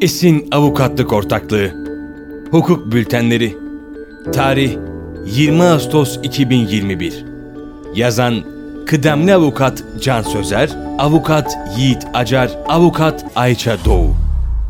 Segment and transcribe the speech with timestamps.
[0.00, 1.70] Esin Avukatlık Ortaklığı.
[2.50, 3.56] Hukuk Bültenleri.
[4.32, 4.76] Tarih
[5.26, 7.24] 20 Ağustos 2021
[7.94, 8.44] Yazan
[8.86, 14.14] Kıdemli Avukat Can Sözer Avukat Yiğit Acar Avukat Ayça Doğu.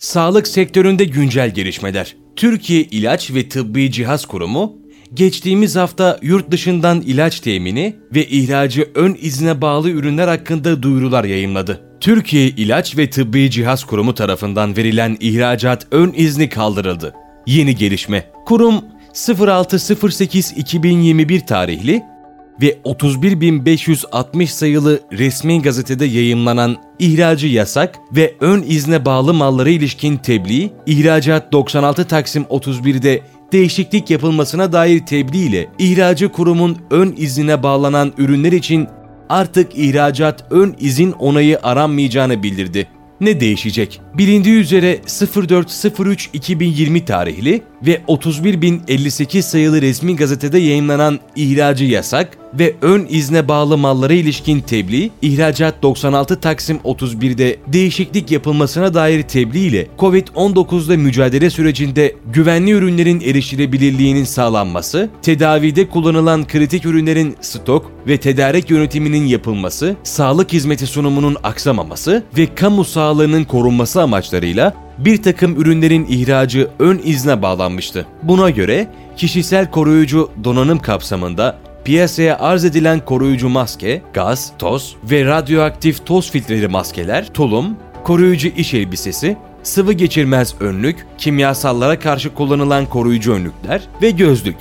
[0.00, 2.16] Sağlık sektöründe güncel gelişmeler.
[2.36, 4.78] Türkiye İlaç ve Tıbbi Cihaz Kurumu
[5.14, 11.89] geçtiğimiz hafta yurt dışından ilaç temini ve ihracı ön izne bağlı ürünler hakkında duyurular yayınladı.
[12.00, 17.14] Türkiye İlaç ve Tıbbi Cihaz Kurumu tarafından verilen ihracat ön izni kaldırıldı.
[17.46, 18.26] Yeni gelişme.
[18.46, 22.02] Kurum 06.08.2021 tarihli
[22.62, 30.70] ve 31.560 sayılı resmi gazetede yayımlanan ihracı yasak ve ön izne bağlı mallara ilişkin tebliğ,
[30.86, 33.20] ihracat 96 Taksim 31'de
[33.52, 38.88] değişiklik yapılmasına dair tebliğ ile ihracı kurumun ön iznine bağlanan ürünler için
[39.30, 42.86] artık ihracat ön izin onayı aranmayacağını bildirdi.
[43.20, 44.00] Ne değişecek?
[44.14, 53.48] Bilindiği üzere 04.03.2020 tarihli ve 31.058 sayılı resmi gazetede yayınlanan ihracı yasak ve ön izne
[53.48, 61.50] bağlı mallara ilişkin tebliğ, ihracat 96 Taksim 31'de değişiklik yapılmasına dair tebliğ ile COVID-19'da mücadele
[61.50, 70.52] sürecinde güvenli ürünlerin erişilebilirliğinin sağlanması, tedavide kullanılan kritik ürünlerin stok ve tedarik yönetiminin yapılması, sağlık
[70.52, 78.06] hizmeti sunumunun aksamaması ve kamu sağlığının korunması amaçlarıyla bir takım ürünlerin ihracı ön izne bağlanmıştı.
[78.22, 86.06] Buna göre kişisel koruyucu donanım kapsamında piyasaya arz edilen koruyucu maske, gaz, toz ve radyoaktif
[86.06, 93.82] toz filtreli maskeler, tulum, koruyucu iş elbisesi, sıvı geçirmez önlük, kimyasallara karşı kullanılan koruyucu önlükler
[94.02, 94.56] ve gözlük.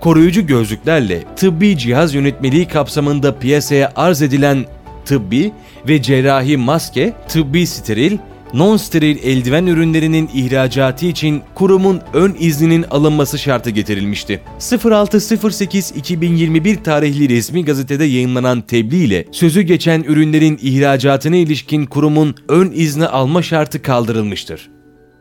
[0.00, 4.64] Koruyucu gözlüklerle tıbbi cihaz yönetmeliği kapsamında piyasaya arz edilen
[5.04, 5.52] tıbbi
[5.88, 8.18] ve cerrahi maske, tıbbi steril
[8.54, 14.42] non-steril eldiven ürünlerinin ihracatı için kurumun ön izninin alınması şartı getirilmişti.
[14.58, 23.06] 06.08.2021 tarihli resmi gazetede yayınlanan tebliğ ile sözü geçen ürünlerin ihracatına ilişkin kurumun ön izni
[23.06, 24.70] alma şartı kaldırılmıştır.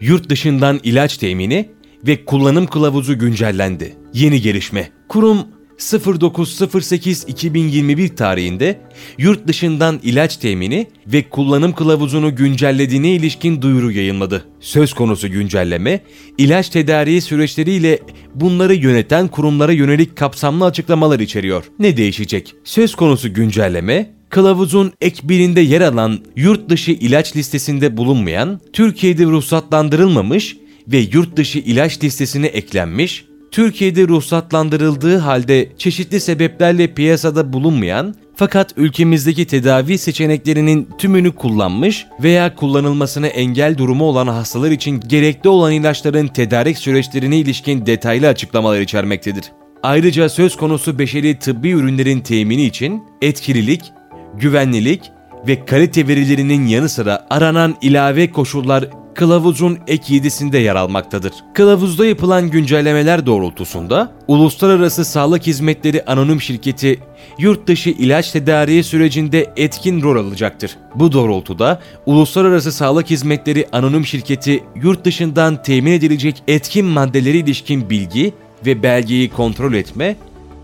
[0.00, 1.68] Yurt dışından ilaç temini
[2.06, 3.96] ve kullanım kılavuzu güncellendi.
[4.14, 4.88] Yeni gelişme.
[5.08, 5.38] Kurum
[5.78, 8.80] 09.08.2021 tarihinde
[9.18, 14.44] yurt dışından ilaç temini ve kullanım kılavuzunu güncellediğine ilişkin duyuru yayınladı.
[14.60, 16.00] Söz konusu güncelleme,
[16.38, 17.98] ilaç tedariği süreçleriyle
[18.34, 21.64] bunları yöneten kurumlara yönelik kapsamlı açıklamalar içeriyor.
[21.78, 22.54] Ne değişecek?
[22.64, 30.56] Söz konusu güncelleme, kılavuzun ek birinde yer alan yurt dışı ilaç listesinde bulunmayan, Türkiye'de ruhsatlandırılmamış
[30.88, 39.46] ve yurt dışı ilaç listesine eklenmiş, Türkiye'de ruhsatlandırıldığı halde çeşitli sebeplerle piyasada bulunmayan fakat ülkemizdeki
[39.46, 46.78] tedavi seçeneklerinin tümünü kullanmış veya kullanılmasına engel durumu olan hastalar için gerekli olan ilaçların tedarik
[46.78, 49.44] süreçlerine ilişkin detaylı açıklamalar içermektedir.
[49.82, 53.92] Ayrıca söz konusu beşeri tıbbi ürünlerin temini için etkililik,
[54.34, 55.02] güvenlilik
[55.48, 61.32] ve kalite verilerinin yanı sıra aranan ilave koşullar kılavuzun ek 7'sinde yer almaktadır.
[61.54, 67.00] Kılavuzda yapılan güncellemeler doğrultusunda Uluslararası Sağlık Hizmetleri Anonim Şirketi
[67.38, 70.76] yurt dışı ilaç tedariği sürecinde etkin rol alacaktır.
[70.94, 78.32] Bu doğrultuda Uluslararası Sağlık Hizmetleri Anonim Şirketi yurt dışından temin edilecek etkin maddeleri ilişkin bilgi
[78.66, 80.16] ve belgeyi kontrol etme,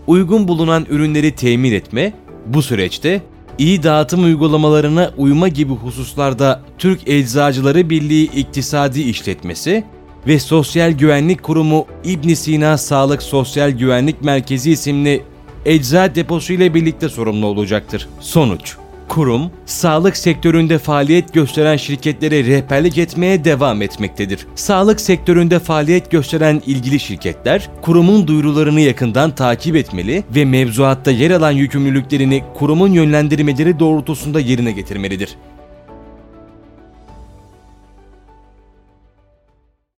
[0.07, 2.13] uygun bulunan ürünleri temin etme,
[2.45, 3.21] bu süreçte
[3.57, 9.83] iyi dağıtım uygulamalarına uyma gibi hususlarda Türk Eczacıları Birliği İktisadi İşletmesi
[10.27, 15.23] ve Sosyal Güvenlik Kurumu İbn Sina Sağlık Sosyal Güvenlik Merkezi isimli
[15.65, 18.07] ecza deposu ile birlikte sorumlu olacaktır.
[18.19, 18.82] Sonuç
[19.13, 24.47] Kurum, sağlık sektöründe faaliyet gösteren şirketlere rehberlik etmeye devam etmektedir.
[24.55, 31.51] Sağlık sektöründe faaliyet gösteren ilgili şirketler, kurumun duyurularını yakından takip etmeli ve mevzuatta yer alan
[31.51, 35.37] yükümlülüklerini kurumun yönlendirmeleri doğrultusunda yerine getirmelidir.